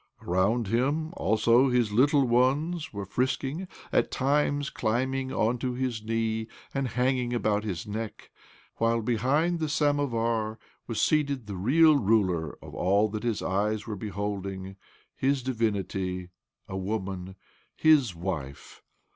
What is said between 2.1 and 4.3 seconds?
ones were frisking— at